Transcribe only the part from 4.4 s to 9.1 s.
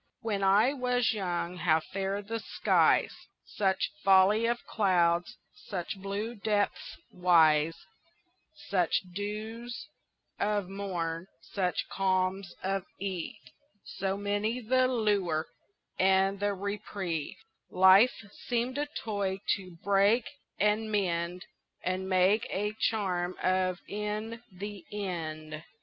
of cloud, such blue depths wise, Such